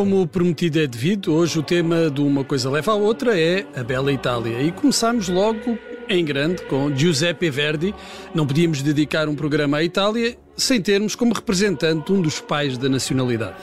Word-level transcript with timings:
Como 0.00 0.26
prometido 0.26 0.80
é 0.80 0.86
devido, 0.86 1.30
hoje 1.34 1.58
o 1.58 1.62
tema 1.62 2.10
de 2.10 2.22
uma 2.22 2.42
coisa 2.42 2.70
leva 2.70 2.92
à 2.92 2.94
outra 2.94 3.38
é 3.38 3.66
a 3.76 3.84
bela 3.84 4.10
Itália. 4.10 4.62
E 4.62 4.72
começamos 4.72 5.28
logo 5.28 5.78
em 6.08 6.24
grande 6.24 6.62
com 6.62 6.90
Giuseppe 6.96 7.50
Verdi. 7.50 7.94
Não 8.34 8.46
podíamos 8.46 8.80
dedicar 8.80 9.28
um 9.28 9.34
programa 9.34 9.76
à 9.76 9.84
Itália 9.84 10.38
sem 10.56 10.80
termos 10.80 11.14
como 11.14 11.34
representante 11.34 12.10
um 12.12 12.22
dos 12.22 12.40
pais 12.40 12.78
da 12.78 12.88
nacionalidade 12.88 13.56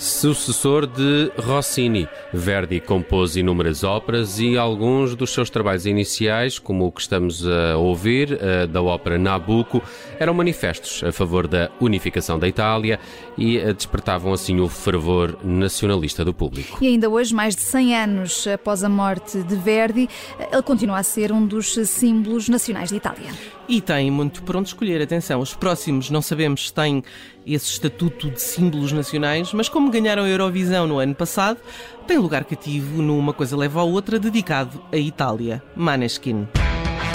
sucessor 0.00 0.86
de 0.86 1.30
Rossini. 1.36 2.08
Verdi 2.32 2.80
compôs 2.80 3.36
inúmeras 3.36 3.84
óperas 3.84 4.40
e 4.40 4.56
alguns 4.56 5.14
dos 5.14 5.30
seus 5.30 5.50
trabalhos 5.50 5.84
iniciais, 5.84 6.58
como 6.58 6.86
o 6.86 6.92
que 6.92 7.02
estamos 7.02 7.46
a 7.46 7.76
ouvir, 7.76 8.38
eh, 8.40 8.66
da 8.66 8.80
ópera 8.80 9.18
Nabucco, 9.18 9.82
eram 10.18 10.32
manifestos 10.32 11.04
a 11.04 11.12
favor 11.12 11.46
da 11.46 11.70
unificação 11.78 12.38
da 12.38 12.48
Itália 12.48 12.98
e 13.36 13.58
eh, 13.58 13.74
despertavam 13.74 14.32
assim 14.32 14.58
o 14.58 14.68
fervor 14.68 15.38
nacionalista 15.44 16.24
do 16.24 16.32
público. 16.32 16.78
E 16.80 16.86
ainda 16.86 17.10
hoje, 17.10 17.34
mais 17.34 17.54
de 17.54 17.60
100 17.60 17.96
anos 17.96 18.46
após 18.46 18.82
a 18.82 18.88
morte 18.88 19.42
de 19.42 19.54
Verdi, 19.54 20.08
ele 20.50 20.62
continua 20.62 20.98
a 20.98 21.02
ser 21.02 21.30
um 21.30 21.46
dos 21.46 21.74
símbolos 21.74 22.48
nacionais 22.48 22.88
de 22.88 22.96
Itália. 22.96 23.30
E 23.68 23.80
tem 23.80 24.10
muito 24.10 24.42
por 24.42 24.56
onde 24.56 24.68
escolher. 24.68 25.00
Atenção, 25.00 25.40
os 25.40 25.54
próximos 25.54 26.10
não 26.10 26.20
sabemos 26.20 26.68
se 26.68 26.74
têm 26.74 27.04
esse 27.54 27.66
estatuto 27.66 28.30
de 28.30 28.40
símbolos 28.40 28.92
nacionais, 28.92 29.52
mas 29.52 29.68
como 29.68 29.90
ganharam 29.90 30.24
a 30.24 30.28
Eurovisão 30.28 30.86
no 30.86 30.98
ano 30.98 31.14
passado, 31.14 31.58
tem 32.06 32.18
lugar 32.18 32.44
cativo 32.44 33.02
numa 33.02 33.32
coisa 33.32 33.56
leva 33.56 33.80
a 33.80 33.84
outra 33.84 34.18
dedicado 34.18 34.82
à 34.92 34.96
Itália. 34.96 35.62
Maneskin. 35.74 36.46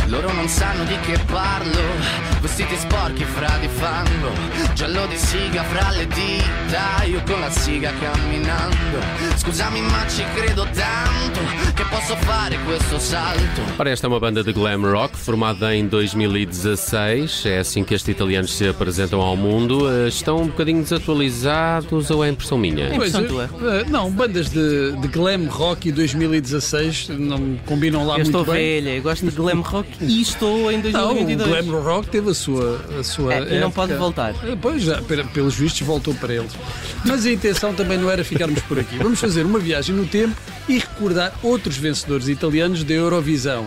Loro 0.08 0.32
non 0.32 0.48
sanno 0.48 0.84
di 0.84 0.96
che 1.00 1.18
parlo, 1.26 1.82
vestiti 2.40 2.76
sporchi 2.78 3.24
fra 3.24 3.58
di 3.60 3.68
fango, 3.68 4.30
giallo 4.76 5.08
di 5.08 5.18
siga 5.18 5.64
fra 5.64 5.90
le 5.90 6.06
dita, 6.08 7.04
io 7.06 7.24
con 7.26 7.40
la 7.40 7.50
siga 7.50 7.92
camminando. 8.00 9.00
Scusami 9.36 9.82
ma 9.82 10.06
ci 10.08 10.24
credo 10.36 10.68
tanto 10.74 11.40
che 11.74 11.84
posso 11.90 12.16
fare 12.18 12.58
questo 12.66 13.00
salto. 13.00 13.62
Ora 13.78 13.90
esta 13.90 14.06
é 14.06 14.10
uma 14.10 14.20
banda 14.20 14.44
de 14.44 14.54
glam 14.54 14.86
rock 14.86 15.18
formada 15.18 15.76
em 15.76 15.88
2016, 15.88 17.46
é 17.48 17.60
assim 17.60 17.84
que 17.84 17.96
estes 17.96 18.14
italianos 18.14 18.54
se 18.54 18.68
apresentam 18.68 19.22
ao 19.22 19.36
mundo. 19.36 19.90
Eh, 19.90 20.08
estão 20.08 20.38
um 20.38 20.48
bocadinho 20.48 20.84
desatualizados 20.84 22.12
ou 22.12 22.24
é 22.24 22.30
impressão 22.30 22.60
minha? 22.60 22.90
É 22.90 22.96
impressão 22.96 23.26
tua. 23.26 23.50
Eh, 23.60 23.86
não, 23.90 24.12
bandas 24.12 24.50
de, 24.52 24.92
de 24.92 25.08
glam 25.08 25.48
rock 25.48 25.90
e 25.90 25.92
2016 25.92 27.10
não 27.10 27.58
combinam 27.66 28.06
lá 28.06 28.20
eu 28.20 28.24
muito 28.24 28.32
bem. 28.32 28.36
Eu 28.36 28.42
estou 28.42 28.54
velha, 28.54 28.96
eu 28.96 29.02
gosto 29.02 29.26
de 29.26 29.36
glam 29.36 29.62
rock 29.62 29.95
e 30.02 30.22
estou 30.22 30.72
em 30.72 30.80
2022. 30.80 31.38
Não, 31.38 31.46
o 31.46 31.72
Glam 31.72 31.82
Rock 31.82 32.10
teve 32.10 32.30
a 32.30 32.34
sua. 32.34 32.86
A 33.00 33.04
sua 33.04 33.34
é, 33.34 33.58
e 33.58 33.60
não 33.60 33.72
pode 33.72 33.94
voltar. 33.94 34.36
Eh, 34.44 34.58
pois 34.62 34.84
já, 34.84 35.02
pelos 35.34 35.56
vistos, 35.56 35.82
voltou 35.82 36.14
para 36.16 36.34
eles. 36.34 36.52
Mas 37.06 37.26
a 37.26 37.32
intenção 37.32 37.74
também 37.74 37.98
não 37.98 38.10
era 38.10 38.24
ficarmos 38.24 38.62
por 38.64 38.80
aqui. 38.80 38.98
Vamos 38.98 39.20
fazer 39.20 39.46
uma 39.46 39.60
viagem 39.60 39.96
no 39.96 40.06
tempo 40.06 40.36
e 40.68 40.80
recordar 40.80 41.34
outros 41.44 41.78
vencedores 41.78 42.28
italianos 42.28 42.84
da 42.84 42.94
Eurovisão. 42.94 43.66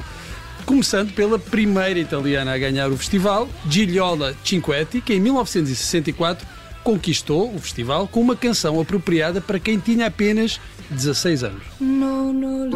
Começando 0.66 1.12
pela 1.14 1.38
primeira 1.38 1.98
italiana 1.98 2.52
a 2.52 2.58
ganhar 2.58 2.90
o 2.90 2.96
festival, 2.96 3.48
Gigliola 3.68 4.34
Cinquetti, 4.44 5.00
que 5.00 5.14
em 5.14 5.20
1964 5.20 6.46
conquistou 6.84 7.54
o 7.54 7.58
festival 7.58 8.06
com 8.06 8.20
uma 8.20 8.36
canção 8.36 8.80
apropriada 8.80 9.40
para 9.40 9.58
quem 9.58 9.78
tinha 9.78 10.06
apenas 10.06 10.60
16 10.90 11.44
anos. 11.44 11.62
No, 11.80 12.32
no, 12.32 12.66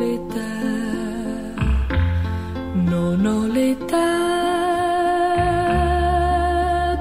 non 3.12 3.27
ho 3.27 3.46
l'età 3.46 4.11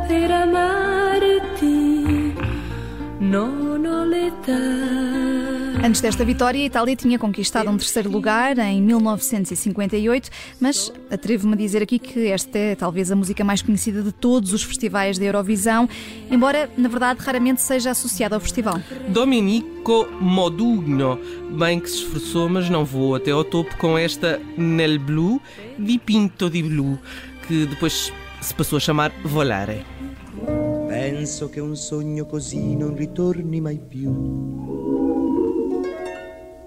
per 0.07 0.31
amarti, 0.31 1.75
non 3.19 3.85
ho 3.85 4.03
l'età 4.03 5.20
Antes 5.83 5.99
desta 5.99 6.23
vitória, 6.23 6.61
a 6.61 6.65
Itália 6.65 6.95
tinha 6.95 7.17
conquistado 7.17 7.67
um 7.67 7.75
terceiro 7.75 8.07
lugar 8.09 8.55
em 8.59 8.79
1958, 8.83 10.29
mas 10.59 10.93
atrevo-me 11.09 11.55
a 11.55 11.57
dizer 11.57 11.81
aqui 11.81 11.97
que 11.97 12.27
esta 12.27 12.55
é 12.55 12.75
talvez 12.75 13.11
a 13.11 13.15
música 13.15 13.43
mais 13.43 13.63
conhecida 13.63 14.03
de 14.03 14.11
todos 14.11 14.53
os 14.53 14.61
festivais 14.61 15.17
da 15.17 15.25
Eurovisão, 15.25 15.89
embora 16.29 16.69
na 16.77 16.87
verdade 16.87 17.19
raramente 17.21 17.63
seja 17.63 17.89
associada 17.89 18.35
ao 18.35 18.39
festival. 18.39 18.79
Domenico 19.07 20.07
Modugno, 20.21 21.19
bem 21.57 21.79
que 21.79 21.89
se 21.89 21.97
esforçou, 21.97 22.47
mas 22.47 22.69
não 22.69 22.85
voou 22.85 23.15
até 23.15 23.31
ao 23.31 23.43
topo 23.43 23.75
com 23.77 23.97
esta 23.97 24.39
Nel 24.55 24.99
Blu 24.99 25.41
di 25.79 25.97
Pinto 25.97 26.47
di 26.47 26.61
Blu, 26.61 26.99
que 27.47 27.65
depois 27.65 28.13
se 28.39 28.53
passou 28.53 28.77
a 28.77 28.79
chamar 28.79 29.11
Volare. 29.23 29.83
Penso 30.87 31.49
che 31.49 31.59
un 31.59 31.75
sogno 31.75 32.25
così 32.25 32.75
non 32.75 32.95
ritorni 32.95 33.59
mai 33.59 33.79
più. 33.79 34.80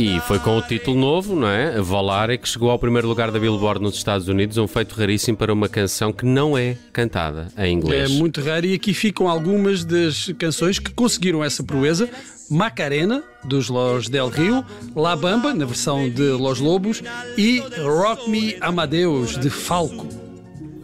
E, 0.00 0.18
foi 0.20 0.38
com 0.38 0.56
o 0.56 0.62
título 0.62 0.98
novo, 0.98 1.36
não 1.36 1.46
é? 1.46 1.78
Volare, 1.78 2.38
que 2.38 2.48
chegou 2.48 2.70
ao 2.70 2.78
primeiro 2.78 3.06
lugar 3.06 3.30
da 3.30 3.38
Billboard 3.38 3.82
nos 3.82 3.96
Estados 3.96 4.28
Unidos, 4.28 4.56
um 4.56 4.66
feito 4.66 4.94
raríssimo 4.94 5.36
para 5.36 5.52
uma 5.52 5.68
canção 5.68 6.10
que 6.10 6.24
não 6.24 6.56
é 6.56 6.74
cantada 6.90 7.48
em 7.58 7.74
inglês. 7.74 8.10
É 8.10 8.14
muito 8.14 8.40
raro 8.40 8.64
e 8.64 8.72
aqui 8.72 8.94
ficam 8.94 9.28
algumas 9.28 9.84
das 9.84 10.32
canções 10.38 10.78
que 10.78 10.90
conseguiram 10.90 11.44
essa 11.44 11.62
proeza. 11.62 12.08
Macarena, 12.50 13.22
dos 13.44 13.68
Los 13.68 14.08
Del 14.08 14.30
Rio, 14.30 14.64
La 14.96 15.14
Bamba, 15.14 15.52
na 15.52 15.66
versão 15.66 16.08
de 16.08 16.30
Los 16.30 16.60
Lobos, 16.60 17.02
e 17.36 17.62
Rock 17.82 18.30
Me 18.30 18.56
Amadeus, 18.58 19.36
de 19.36 19.50
Falco. 19.50 20.08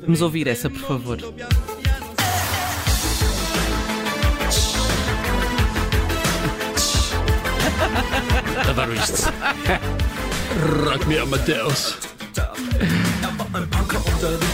Vamos 0.03 0.21
ouvir 0.21 0.47
essa, 0.47 0.69
por 0.69 0.81
favor. 0.81 1.19
Adoro 8.76 8.92
isto. 8.92 9.32
Rock 10.84 11.06
me 11.06 11.19
Amadeus. 11.19 11.97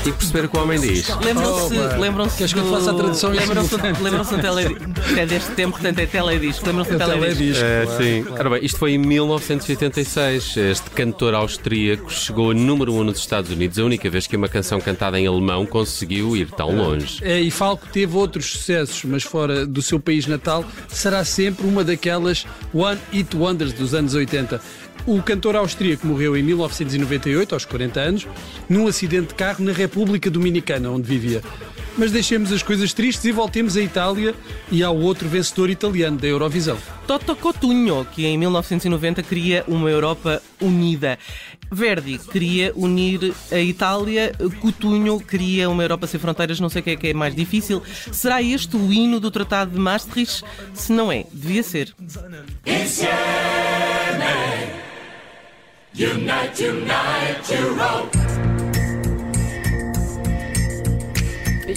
E 0.04 0.12
perceber 0.12 0.44
o 0.44 0.48
que 0.48 0.56
o 0.56 0.62
homem 0.62 0.80
diz. 0.80 1.08
Lembram-se. 1.24 1.74
Oh, 1.78 2.00
lembram-se 2.00 2.36
Queres 2.36 2.52
que 2.52 2.58
eu 2.58 2.70
faça 2.70 2.90
a 2.90 2.94
tradução 2.94 3.30
Lembram-se 3.30 3.76
lembram 4.02 4.24
tele... 4.24 4.76
É 5.16 5.26
deste 5.26 5.50
tempo, 5.52 5.72
portanto, 5.72 5.98
é 5.98 6.06
teledisco. 6.06 6.66
Lembram-se 6.66 6.96
da 6.96 7.06
teledisco? 7.06 7.64
É, 7.64 7.86
sim. 7.96 8.24
Ora 8.30 8.50
bem, 8.50 8.64
isto 8.64 8.78
foi 8.78 8.92
em 8.92 8.98
1986. 8.98 10.56
Este 10.56 10.90
cantor 10.90 11.34
austríaco 11.34 12.12
chegou 12.12 12.50
a 12.50 12.54
número 12.54 12.92
1 12.92 12.98
um 12.98 13.04
nos 13.04 13.18
Estados 13.18 13.50
Unidos, 13.50 13.78
a 13.78 13.84
única 13.84 14.08
vez 14.10 14.26
que 14.26 14.36
uma 14.36 14.48
canção 14.48 14.80
cantada 14.80 15.18
em 15.18 15.26
alemão 15.26 15.64
conseguiu 15.64 16.36
ir 16.36 16.50
tão 16.50 16.74
longe. 16.74 17.18
É, 17.22 17.40
e 17.40 17.50
Falco 17.50 17.86
teve 17.92 18.16
outros 18.16 18.46
sucessos, 18.46 19.04
mas 19.04 19.22
fora 19.22 19.66
do 19.66 19.80
seu 19.82 20.00
país 20.00 20.26
natal, 20.26 20.64
será 20.88 21.24
sempre 21.24 21.66
uma 21.66 21.84
daquelas 21.84 22.46
One 22.72 22.98
Hit 23.12 23.36
Wonders 23.36 23.72
dos 23.72 23.94
anos 23.94 24.14
80. 24.14 24.60
O 25.04 25.20
cantor 25.20 25.56
austríaco 25.56 26.06
morreu 26.06 26.36
em 26.36 26.42
1998, 26.42 27.54
aos 27.54 27.64
40 27.64 28.00
anos, 28.00 28.28
num 28.68 28.86
acidente 28.86 29.28
de 29.28 29.34
carro 29.34 29.64
na 29.64 29.72
República 29.72 30.30
Dominicana, 30.30 30.90
onde 30.90 31.08
vivia. 31.08 31.42
Mas 31.98 32.12
deixemos 32.12 32.52
as 32.52 32.62
coisas 32.62 32.92
tristes 32.92 33.24
e 33.24 33.32
voltemos 33.32 33.76
à 33.76 33.82
Itália 33.82 34.34
e 34.70 34.82
ao 34.82 34.96
outro 34.96 35.28
vencedor 35.28 35.68
italiano 35.68 36.16
da 36.16 36.26
Eurovisão. 36.26 36.78
Toto 37.06 37.34
Cotugno, 37.36 38.06
que 38.06 38.24
em 38.24 38.38
1990 38.38 39.22
queria 39.22 39.64
uma 39.66 39.90
Europa 39.90 40.40
unida. 40.60 41.18
Verdi 41.70 42.18
queria 42.18 42.72
unir 42.76 43.34
a 43.50 43.58
Itália, 43.58 44.32
Cotugno 44.60 45.20
queria 45.20 45.68
uma 45.68 45.82
Europa 45.82 46.06
sem 46.06 46.20
fronteiras, 46.20 46.60
não 46.60 46.68
sei 46.68 46.80
o 46.80 46.84
que 46.84 46.90
é 46.90 46.96
que 46.96 47.08
é 47.08 47.14
mais 47.14 47.34
difícil. 47.34 47.82
Será 48.12 48.40
este 48.40 48.76
o 48.76 48.92
hino 48.92 49.18
do 49.18 49.30
Tratado 49.30 49.72
de 49.72 49.78
Maastricht? 49.78 50.44
Se 50.72 50.92
não 50.92 51.10
é, 51.10 51.26
devia 51.32 51.62
ser. 51.62 51.94
Unite, 55.94 56.58
unite, 56.58 57.50
Europe. 57.50 58.21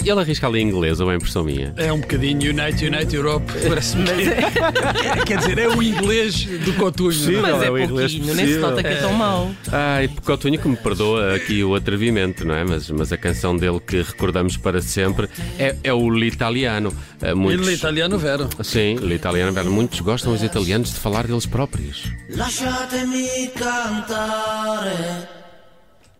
Ele 0.04 0.20
arrisca 0.20 0.46
ali 0.46 0.60
em 0.60 0.68
inglês, 0.68 1.00
ou 1.00 1.10
é 1.10 1.16
impressão 1.16 1.44
minha? 1.44 1.72
É 1.76 1.92
um 1.92 2.00
bocadinho 2.00 2.50
Unite, 2.50 2.86
Unite 2.86 3.16
Europe. 3.16 3.52
Parece-me 3.68 4.04
que... 4.04 5.24
Quer 5.24 5.38
dizer, 5.38 5.58
é 5.58 5.68
o 5.68 5.82
inglês 5.82 6.44
do 6.44 6.72
Cotunho. 6.74 7.12
Sim, 7.12 7.36
mas 7.36 7.62
é, 7.62 7.66
é 7.66 7.86
pouquinho, 7.88 8.34
nem 8.34 8.46
se 8.46 8.58
nota 8.58 8.82
que 8.82 8.88
é 8.88 8.96
tão 8.96 9.12
mau. 9.12 9.50
Ai, 9.70 10.08
Cotunho 10.24 10.58
que 10.58 10.68
me 10.68 10.76
perdoa 10.76 11.34
aqui 11.34 11.62
o 11.62 11.74
atrevimento, 11.74 12.44
não 12.44 12.54
é? 12.54 12.64
Mas, 12.64 12.90
mas 12.90 13.12
a 13.12 13.16
canção 13.16 13.56
dele 13.56 13.80
que 13.80 14.02
recordamos 14.02 14.56
para 14.56 14.80
sempre 14.80 15.28
é, 15.58 15.76
é 15.82 15.92
o 15.92 16.10
L'Italiano. 16.10 16.92
Eh, 17.22 17.34
muitos... 17.34 17.66
L'Italiano 17.66 18.18
Vero. 18.18 18.48
Sim, 18.62 18.96
L'Italiano 18.96 19.52
Vero. 19.52 19.70
Muitos 19.70 20.00
gostam, 20.00 20.32
os 20.32 20.42
italianos, 20.42 20.92
de 20.92 20.98
falar 20.98 21.26
deles 21.26 21.46
próprios. 21.46 22.04
Lasciatemi 22.30 23.50
cantare 23.54 25.28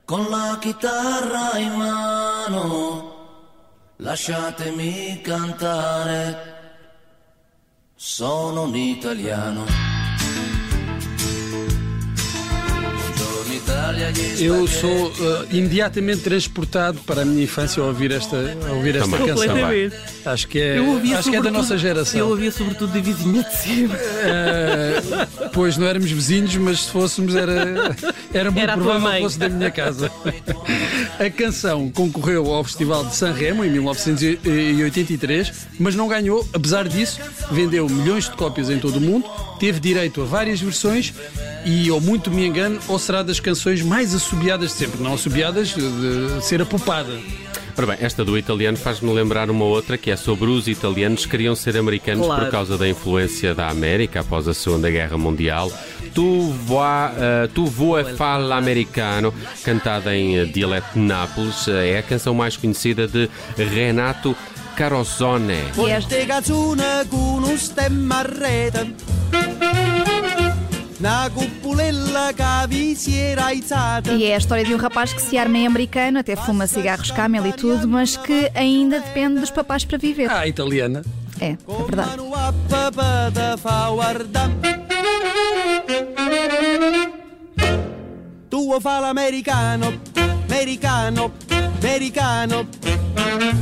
con 0.05 0.31
la 0.31 0.58
chitarra 0.61 1.58
in 1.58 1.76
mano. 1.76 3.15
Lasciatemi 4.00 5.22
cantare, 5.22 6.54
sono 7.94 8.64
un 8.64 8.76
italiano. 8.76 9.86
Eu 14.38 14.67
sou 14.67 15.09
uh, 15.09 15.47
imediatamente 15.50 16.23
transportado 16.23 17.00
para 17.00 17.23
a 17.23 17.25
minha 17.25 17.44
infância 17.44 17.81
ao 17.81 17.88
ouvir 17.88 18.11
esta, 18.12 18.37
ao 18.69 18.77
ouvir 18.77 18.97
esta 18.97 19.17
canção. 19.17 19.56
Acho 20.25 20.49
que 20.49 20.59
é, 20.61 20.79
acho 21.17 21.31
que 21.31 21.37
é 21.37 21.43
da 21.43 21.50
nossa 21.50 21.79
geração. 21.79 22.19
Eu 22.19 22.29
ouvia 22.29 22.50
sobretudo 22.50 22.93
de 22.93 23.00
vizinha 23.00 23.43
de 23.43 23.56
cima. 23.56 23.94
Uh, 23.94 25.49
pois 25.53 25.77
não 25.77 25.87
éramos 25.87 26.11
vizinhos, 26.11 26.55
mas 26.56 26.85
se 26.85 26.91
fôssemos 26.91 27.37
era, 27.37 27.97
era 28.33 28.50
muito 28.50 28.62
era 28.62 28.73
provável 28.75 29.12
que 29.12 29.21
fosse 29.21 29.38
da 29.38 29.49
minha 29.49 29.71
casa. 29.71 30.11
A 31.19 31.31
canção 31.31 31.91
concorreu 31.91 32.53
ao 32.53 32.65
Festival 32.65 33.05
de 33.05 33.15
San 33.15 33.33
Remo 33.33 33.65
em 33.65 33.71
1983, 33.71 35.53
mas 35.79 35.94
não 35.94 36.09
ganhou. 36.09 36.47
Apesar 36.53 36.88
disso, 36.88 37.21
vendeu 37.50 37.88
milhões 37.88 38.25
de 38.25 38.33
cópias 38.33 38.69
em 38.69 38.79
todo 38.79 38.97
o 38.97 39.00
mundo, 39.00 39.29
teve 39.59 39.81
direito 39.81 40.23
a 40.23 40.25
várias 40.25 40.61
versões 40.61 41.15
e, 41.66 41.90
ou 41.90 42.00
muito 42.00 42.30
me 42.30 42.46
engano, 42.46 42.78
ou 42.86 42.96
será 42.96 43.24
das 43.24 43.40
canções 43.40 43.82
mais 43.82 44.14
assobiadas 44.14 44.70
de 44.70 44.76
sempre. 44.76 45.02
Não 45.02 45.14
assobiadas 45.14 45.74
de 45.74 46.40
ser 46.40 46.62
apopada. 46.62 47.10
Ora 47.76 47.88
bem, 47.88 47.96
esta 48.00 48.24
do 48.24 48.38
italiano 48.38 48.76
faz-me 48.76 49.12
lembrar 49.12 49.50
uma 49.50 49.64
outra 49.64 49.98
que 49.98 50.10
é 50.10 50.16
sobre 50.16 50.48
os 50.48 50.68
italianos 50.68 51.24
que 51.24 51.32
queriam 51.32 51.56
ser 51.56 51.76
americanos 51.76 52.24
claro. 52.24 52.44
por 52.44 52.50
causa 52.52 52.78
da 52.78 52.88
influência 52.88 53.52
da 53.52 53.68
América 53.68 54.20
após 54.20 54.46
a 54.46 54.54
Segunda 54.54 54.88
Guerra 54.88 55.18
Mundial. 55.18 55.70
Tu, 56.14 56.50
voa, 56.64 57.10
uh, 57.10 57.48
tu 57.48 57.66
voa 57.66 58.04
fala 58.14 58.56
americano, 58.56 59.34
cantada 59.62 60.16
em 60.16 60.40
uh, 60.40 60.46
dialeto 60.46 60.94
de 60.94 61.00
Nápoles, 61.00 61.66
uh, 61.66 61.72
é 61.72 61.98
a 61.98 62.02
canção 62.02 62.32
mais 62.32 62.56
conhecida 62.56 63.06
de 63.06 63.28
Renato 63.58 64.34
Carosone. 64.76 65.64
Na 70.98 71.31
E 74.10 74.25
é 74.25 74.34
a 74.34 74.38
história 74.38 74.64
de 74.64 74.75
um 74.75 74.78
rapaz 74.78 75.12
que 75.12 75.20
se 75.20 75.37
arma 75.37 75.58
em 75.58 75.66
americano, 75.66 76.19
até 76.19 76.34
fuma 76.37 76.66
cigarros 76.66 77.10
camel 77.10 77.46
e 77.46 77.52
tudo, 77.52 77.87
mas 77.87 78.16
que 78.16 78.50
ainda 78.54 79.00
depende 79.00 79.40
dos 79.40 79.50
papás 79.50 79.84
para 79.84 79.98
viver. 79.98 80.31
Ah, 80.31 80.46
italiana. 80.46 81.04
É, 81.38 81.50
é 81.50 81.56
verdade. 81.84 82.16
Tu 88.49 88.81
fala 88.81 89.10
americano, 89.10 90.00
americano, 90.49 91.32
americano. 91.78 92.69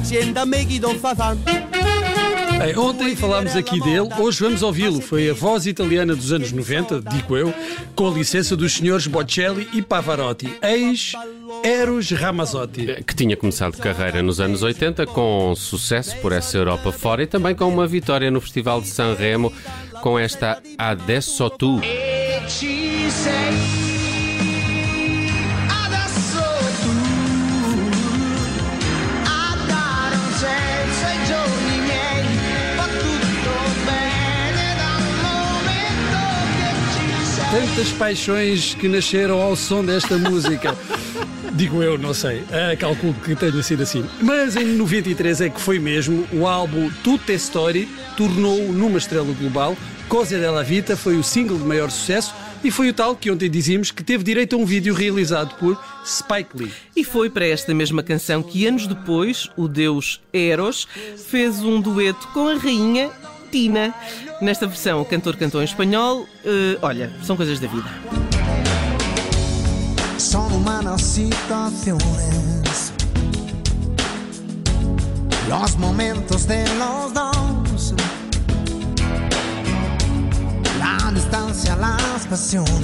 Sienta-me 0.04 0.64
que 0.66 0.78
do 0.78 0.94
fa 1.00 1.14
Bem, 2.58 2.78
ontem 2.78 3.16
falámos 3.16 3.56
aqui 3.56 3.80
dele, 3.80 4.08
hoje 4.18 4.40
vamos 4.40 4.62
ouvi-lo. 4.62 5.00
Foi 5.00 5.28
a 5.28 5.34
voz 5.34 5.66
italiana 5.66 6.14
dos 6.14 6.32
anos 6.32 6.52
90, 6.52 7.00
digo 7.00 7.36
eu, 7.36 7.52
com 7.94 8.08
a 8.08 8.10
licença 8.10 8.56
dos 8.56 8.74
senhores 8.74 9.06
Bocelli 9.06 9.68
e 9.72 9.82
Pavarotti, 9.82 10.56
ex 10.62 11.12
Eros 11.62 12.10
Ramazzotti. 12.10 13.02
Que 13.04 13.14
tinha 13.14 13.36
começado 13.36 13.76
carreira 13.78 14.22
nos 14.22 14.40
anos 14.40 14.62
80 14.62 15.06
com 15.06 15.54
sucesso 15.56 16.16
por 16.18 16.32
essa 16.32 16.56
Europa 16.56 16.92
fora 16.92 17.22
e 17.22 17.26
também 17.26 17.54
com 17.54 17.68
uma 17.68 17.86
vitória 17.86 18.30
no 18.30 18.40
Festival 18.40 18.80
de 18.80 18.88
Sanremo 18.88 19.52
com 20.00 20.18
esta 20.18 20.62
Adesso 20.78 21.48
Tu. 21.50 21.80
Tantas 37.54 37.92
paixões 37.92 38.74
que 38.74 38.88
nasceram 38.88 39.40
ao 39.40 39.54
som 39.54 39.84
desta 39.84 40.18
música. 40.18 40.76
Digo 41.54 41.84
eu, 41.84 41.96
não 41.96 42.12
sei. 42.12 42.40
Uh, 42.40 42.76
calculo 42.76 43.14
que 43.14 43.36
tenha 43.36 43.62
sido 43.62 43.84
assim. 43.84 44.04
Mas 44.20 44.56
em 44.56 44.64
93 44.64 45.40
é 45.40 45.48
que 45.48 45.60
foi 45.60 45.78
mesmo. 45.78 46.26
O 46.32 46.48
álbum 46.48 46.90
Tutte 47.04 47.32
Story 47.34 47.88
tornou-o 48.16 48.72
numa 48.72 48.98
estrela 48.98 49.32
global. 49.38 49.76
Cosa 50.08 50.36
della 50.36 50.64
Vita 50.64 50.96
foi 50.96 51.16
o 51.16 51.22
single 51.22 51.56
de 51.56 51.64
maior 51.64 51.92
sucesso 51.92 52.34
e 52.64 52.72
foi 52.72 52.88
o 52.88 52.94
tal 52.94 53.14
que 53.14 53.30
ontem 53.30 53.48
dizíamos 53.48 53.92
que 53.92 54.02
teve 54.02 54.24
direito 54.24 54.56
a 54.56 54.58
um 54.58 54.66
vídeo 54.66 54.92
realizado 54.92 55.54
por 55.54 55.80
Spike 56.04 56.56
Lee. 56.56 56.72
E 56.96 57.04
foi 57.04 57.30
para 57.30 57.46
esta 57.46 57.72
mesma 57.72 58.02
canção 58.02 58.42
que 58.42 58.66
anos 58.66 58.88
depois 58.88 59.48
o 59.56 59.68
deus 59.68 60.20
Eros 60.32 60.88
fez 61.28 61.62
um 61.62 61.80
dueto 61.80 62.26
com 62.34 62.48
a 62.48 62.56
rainha 62.56 63.12
Tina. 63.54 63.94
Nesta 64.40 64.66
versão, 64.66 65.00
o 65.00 65.04
cantor 65.04 65.36
cantou 65.36 65.60
em 65.60 65.64
espanhol. 65.64 66.22
Uh, 66.44 66.76
olha, 66.82 67.08
são 67.22 67.36
coisas 67.36 67.60
da 67.60 67.68
vida. 67.68 67.88
Humanas 70.52 71.20
los 75.48 75.76
momentos 75.76 76.46
de 76.46 76.64
los 76.78 77.12
dos. 77.12 77.94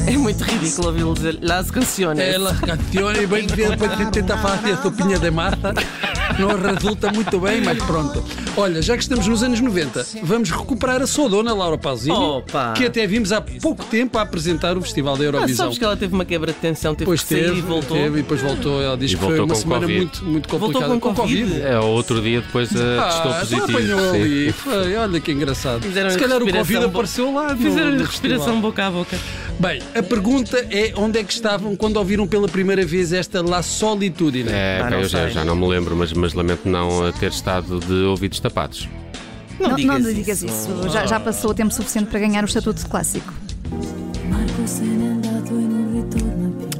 É 0.06 0.16
muito 0.16 0.44
ridículo 0.44 0.88
ouvi-lo 0.88 1.14
dizer 1.14 1.38
Las 1.42 1.72
canciones. 1.72 2.24
É, 2.24 2.38
las 2.38 2.60
canciones. 2.60 3.28
Bem, 3.28 3.46
depois 3.46 4.10
tenta 4.12 4.36
fazer 4.38 4.74
a 4.74 4.82
sopinha 4.82 5.18
de 5.18 5.30
Marta. 5.32 5.74
Não 6.38 6.56
resulta 6.72 7.12
muito 7.12 7.38
bem, 7.40 7.60
mas 7.60 7.78
pronto. 7.82 8.22
Olha, 8.56 8.82
já 8.82 8.96
que 8.96 9.02
estamos 9.02 9.26
nos 9.26 9.42
anos 9.42 9.60
90, 9.60 10.06
vamos 10.22 10.50
recuperar 10.50 11.02
a 11.02 11.06
sua 11.06 11.28
dona 11.28 11.54
Laura 11.54 11.78
Pausini, 11.78 12.16
Opa. 12.16 12.74
que 12.74 12.84
até 12.84 13.06
vimos 13.06 13.32
há 13.32 13.40
pouco 13.40 13.84
tempo 13.84 14.18
a 14.18 14.22
apresentar 14.22 14.76
o 14.76 14.82
Festival 14.82 15.16
da 15.16 15.24
Eurovisão. 15.24 15.54
Ah, 15.54 15.66
sabes 15.66 15.78
que 15.78 15.84
ela 15.84 15.96
teve 15.96 16.14
uma 16.14 16.24
quebra 16.24 16.52
de 16.52 16.58
tensão, 16.58 16.94
teve 16.94 17.06
pois 17.06 17.22
que 17.22 17.28
sair 17.28 17.44
teve, 17.44 17.58
e 17.58 17.62
voltou. 17.62 17.96
Teve, 17.96 18.18
e 18.18 18.22
depois 18.22 18.40
voltou. 18.40 18.82
Ela 18.82 18.96
diz 18.96 19.12
e 19.12 19.16
que 19.16 19.22
foi 19.22 19.40
uma 19.40 19.54
semana 19.54 19.86
muito, 19.86 20.24
muito 20.24 20.48
complicada. 20.48 20.88
Voltou 20.88 21.00
com, 21.00 21.14
com 21.14 21.22
Covid. 21.22 21.62
É, 21.62 21.78
outro 21.78 22.20
dia 22.20 22.40
depois 22.40 22.70
uh, 22.70 22.74
testou 22.74 23.32
positivo. 23.34 23.78
Apanhou 23.78 24.10
ali. 24.10 24.52
Foi, 24.52 24.96
olha 24.96 25.20
que 25.20 25.32
engraçado. 25.32 25.82
Fizeram 25.82 26.10
Se 26.10 26.18
calhar 26.18 26.42
o 26.42 26.50
Covid 26.50 26.84
apareceu 26.84 27.32
lá. 27.32 27.56
Fizeram 27.56 27.92
no, 27.92 28.04
respiração 28.04 28.60
boca 28.60 28.86
a 28.86 28.90
boca. 28.90 29.18
Bem, 29.58 29.82
a 29.94 30.02
pergunta 30.02 30.56
é 30.70 30.92
onde 30.96 31.18
é 31.18 31.24
que 31.24 31.34
estavam 31.34 31.76
quando 31.76 31.98
ouviram 31.98 32.26
pela 32.26 32.48
primeira 32.48 32.82
vez 32.82 33.12
esta 33.12 33.42
La 33.42 33.62
Solitude? 33.62 34.46
É, 34.48 34.80
ah, 34.82 34.90
eu 34.92 35.04
já, 35.06 35.28
já, 35.28 35.44
não 35.44 35.54
me 35.54 35.68
lembro, 35.68 35.94
mas, 35.94 36.14
mas 36.20 36.34
lamento 36.34 36.68
não 36.68 37.10
ter 37.12 37.30
estado 37.30 37.80
de 37.80 38.04
ouvidos 38.04 38.38
tapados. 38.38 38.88
Não, 39.58 39.70
não 39.70 39.76
digas, 39.76 40.02
não 40.02 40.12
digas 40.12 40.42
isso. 40.42 40.70
isso. 40.70 40.88
Já, 40.90 41.06
já 41.06 41.18
passou 41.18 41.50
o 41.50 41.54
tempo 41.54 41.72
suficiente 41.72 42.08
para 42.10 42.20
ganhar 42.20 42.44
o 42.44 42.46
estatuto 42.46 42.82
de 42.82 42.86
clássico. 42.88 43.32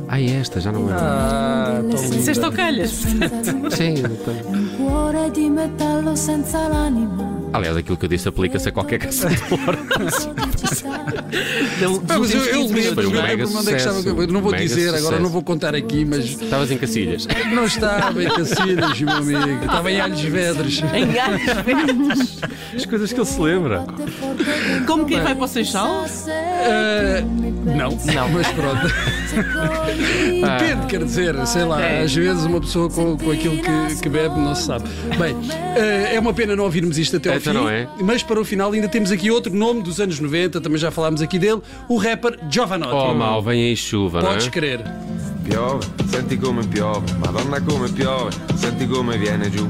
Ah, 0.09 0.20
é 0.20 0.30
esta, 0.40 0.61
já 0.61 0.73
não 0.73 0.80
lembro. 0.80 0.97
Ah, 0.99 1.80
Disseste 2.11 2.44
ao 2.44 2.52
calhas. 2.52 2.90
Sim. 3.70 3.94
Aliás, 7.52 7.76
aquilo 7.76 7.97
que 7.97 8.04
eu 8.04 8.09
disse 8.09 8.28
aplica-se 8.28 8.69
a 8.69 8.73
qualquer 8.73 8.99
canção 8.99 9.30
de 9.30 9.37
mas 12.19 12.35
eu, 12.35 12.45
eu 12.45 12.66
lembro, 12.66 13.02
eu 13.02 13.11
lembro 13.11 13.59
onde 13.59 13.69
é 13.69 13.73
que 13.73 13.78
estava. 13.78 13.99
Eu 14.00 14.26
não 14.28 14.40
vou 14.40 14.54
dizer, 14.54 14.87
sucesso. 14.87 15.07
agora 15.07 15.21
não 15.21 15.28
vou 15.28 15.42
contar 15.42 15.75
aqui, 15.75 16.04
mas. 16.04 16.25
Estavas 16.25 16.71
em 16.71 16.78
Cacilhas. 16.78 17.26
Não 17.52 17.64
estava 17.64 18.23
em 18.23 18.28
Cacilhas, 18.28 19.00
meu 19.00 19.16
amigo. 19.16 19.64
Estava 19.64 19.90
em 19.90 20.00
Alhos 20.00 20.21
Vedres. 20.21 20.83
Em 20.95 21.19
Alhos 21.19 21.42
Vedres. 21.64 22.38
As 22.75 22.87
coisas 22.87 23.12
que 23.12 23.19
ele 23.19 23.26
se 23.26 23.40
lembra. 23.40 23.85
Como 24.87 25.07
quem 25.07 25.21
vai 25.21 25.35
para 25.35 25.45
o 25.45 25.49
Seixal? 25.49 26.04
Uh, 26.04 27.60
não, 28.04 28.14
não, 28.14 28.28
mas 28.30 28.47
pronto. 28.49 28.87
Depende, 30.59 30.87
quer 30.87 31.04
dizer, 31.04 31.47
sei 31.47 31.64
lá, 31.64 31.80
é. 31.82 32.02
às 32.02 32.14
vezes 32.14 32.44
uma 32.44 32.61
pessoa 32.61 32.88
com, 32.88 33.16
com 33.16 33.30
aquilo 33.30 33.56
que, 33.56 34.02
que 34.02 34.09
bebe 34.09 34.38
não 34.38 34.54
se 34.54 34.64
sabe. 34.64 34.88
Bem, 35.18 35.35
uh, 35.35 36.14
é 36.14 36.18
uma 36.18 36.32
pena 36.32 36.54
não 36.56 36.64
ouvirmos 36.64 36.99
isto 36.99 37.16
até 37.16 37.30
ao 37.30 37.37
Essa 37.37 37.50
fim. 37.52 37.56
Não 37.59 37.68
é. 37.68 37.88
Mas 38.00 38.23
para 38.23 38.40
o 38.40 38.44
final 38.44 38.73
ainda 38.73 38.88
temos 38.88 39.11
aqui 39.11 39.30
outro 39.30 39.54
nome 39.54 39.82
dos 39.82 40.00
anos 40.00 40.18
90, 40.18 40.61
também 40.61 40.78
já 40.78 40.90
falámos 40.90 41.23
aqui 41.23 41.38
dele, 41.38 41.61
o 41.88 41.97
rapper 41.97 42.38
Giovanotti. 42.50 42.94
Oh, 42.94 43.14
mal, 43.14 43.42
vem 43.42 43.64
aí 43.64 43.76
chuva, 43.76 44.20
Podes 44.20 44.44
não 44.44 44.49
é? 44.49 44.50
crer. 44.50 44.85
Piove, 45.44 45.87
senti 46.11 46.37
come 46.37 46.64
piove, 46.66 47.12
madonna 47.18 47.61
come 47.61 47.88
piove, 47.88 48.30
senti 48.56 48.87
come 48.87 49.16
viene 49.18 49.50
giù. 49.50 49.68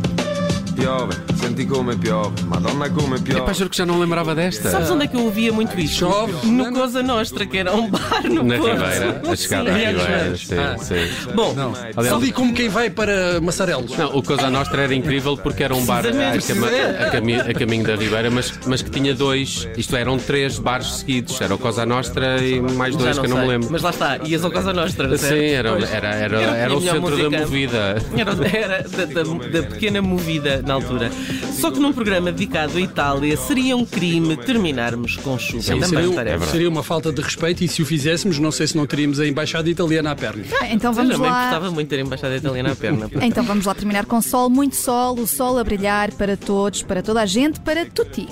piove, 0.74 1.14
senti 1.50 1.66
come 1.66 1.97
piove, 1.97 2.42
madonna 2.45 2.88
come 2.90 3.16
É 3.16 3.21
piove. 3.21 3.42
pá, 3.42 3.52
juro 3.52 3.71
que 3.71 3.76
já 3.76 3.85
não 3.87 3.99
lembrava 3.99 4.35
desta. 4.35 4.71
Sabes 4.71 4.90
onde 4.90 5.04
é 5.04 5.07
que 5.09 5.16
eu 5.16 5.25
ouvia 5.25 5.52
muito 5.52 5.78
isto? 5.78 5.99
Chove. 5.99 6.47
No 6.47 6.73
Cosa 6.73 7.02
Nostra, 7.02 7.45
que 7.45 7.59
era 7.59 7.75
um 7.75 7.90
bar 7.90 8.23
no 8.25 8.42
Na 8.45 8.57
Porto. 8.57 8.73
Ribeira, 8.73 9.23
a 9.30 9.37
chegada 9.37 9.71
à 9.71 9.75
Sim, 9.75 9.78
Ribeira. 9.87 10.37
sim. 10.37 10.47
Sim, 10.47 10.59
Ah. 10.59 10.78
sim. 10.78 11.33
Bom, 11.35 11.52
Não. 11.54 11.75
Aliás- 11.97 12.12
Ali 12.21 12.33
como 12.33 12.54
quem 12.54 12.69
vai 12.69 12.88
para 12.90 13.40
Massarelos. 13.40 13.97
Não, 13.97 14.16
o 14.16 14.23
Cosa 14.23 14.49
Nostra 14.50 14.83
era 14.83 14.95
incrível 14.95 15.37
porque 15.37 15.62
era 15.64 15.75
um 15.75 15.85
bar 15.85 16.04
a, 16.07 16.11
cama- 16.12 16.69
a 17.07 17.11
cami- 17.11 17.35
a 17.40 17.54
caminho 17.54 17.85
da 17.85 17.97
Ribeira, 17.97 18.30
mas, 18.30 18.52
mas 18.66 18.83
que 18.83 18.90
tinha 18.90 19.14
dois, 19.14 19.66
isto 19.76 19.97
é, 19.97 20.00
eram 20.00 20.19
três 20.19 20.59
bares 20.59 20.87
seguidos. 20.99 21.40
Era 21.40 21.54
o 21.54 21.59
Cosa 21.59 21.85
Nostra 21.85 22.40
e 22.42 22.61
mais 22.61 22.95
já 22.95 23.00
dois 23.00 23.19
que 23.19 23.26
eu 23.26 23.30
não 23.30 23.37
sei. 23.38 23.47
me 23.47 23.52
lembro. 23.52 23.69
Mas 23.71 23.83
lá 23.83 23.90
está, 23.90 24.19
ias 24.25 24.45
ao 24.45 24.50
Cosa 24.50 24.73
Nostra, 24.73 25.16
Sim, 25.16 25.26
certo? 25.26 25.42
era, 25.42 25.73
Pois. 25.73 25.92
era, 25.92 26.09
era, 26.14 26.40
Era 26.40 26.57
era 26.57 26.76
o 26.76 26.80
melhor 26.80 26.95
centro 26.95 27.16
da 27.16 27.23
música. 27.25 27.40
movida. 27.40 27.97
Era, 28.16 28.57
era 28.57 28.83
da, 28.88 29.04
da- 29.23 29.61
da 29.61 29.62
pequena 29.69 30.02
movida 30.02 30.62
na 30.66 30.75
altura. 30.75 31.11
Só 31.52 31.70
que 31.70 31.78
num 31.78 31.92
programa 31.92 32.32
dedicado 32.32 32.78
à 32.78 32.80
Itália 32.80 33.37
seria 33.37 33.76
um 33.76 33.85
crime 33.85 34.37
terminarmos 34.37 35.16
com 35.16 35.38
chuva. 35.38 35.62
Sim, 35.62 35.80
Também 35.80 36.12
Seria, 36.12 36.40
seria 36.40 36.68
uma 36.68 36.82
falta 36.82 37.12
de 37.12 37.20
respeito 37.20 37.62
e 37.64 37.68
se 37.68 37.82
o 37.82 37.87
fizéssemos, 37.87 38.38
não 38.38 38.50
sei 38.50 38.66
se 38.66 38.76
não 38.76 38.87
teríamos 38.87 39.20
a 39.20 39.26
embaixada 39.26 39.68
italiana 39.68 40.11
à 40.12 40.16
perna. 40.16 40.44
Ah, 40.61 40.68
Então 40.73 40.92
vamos 40.92 41.12
também 41.14 41.30
lá. 41.30 41.42
gostava 41.42 41.70
muito 41.70 41.88
de 41.88 41.97
ter 41.97 42.02
embaixada 42.04 42.37
italiana 42.37 42.73
à 42.73 42.76
perna. 42.76 43.11
Então 43.23 43.44
vamos 43.44 43.66
lá 43.66 43.75
terminar 43.75 44.06
com 44.06 44.20
sol, 44.20 44.49
muito 44.50 44.76
sol, 44.76 45.18
o 45.18 45.26
sol 45.26 45.59
a 45.59 45.64
brilhar 45.64 46.12
para 46.12 46.37
todos, 46.37 46.82
para 46.82 47.02
toda 47.02 47.20
a 47.20 47.26
gente, 47.26 47.61
para 47.61 47.87
tutti. 47.87 48.28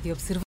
Rádio 0.00 0.14
Observador. 0.14 0.38